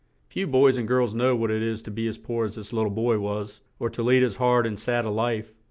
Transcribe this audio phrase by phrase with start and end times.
[0.29, 2.85] Few boys and girls know what it is to be as poor as this lit
[2.85, 5.53] tle boy was, or to lead as hard and sad a life.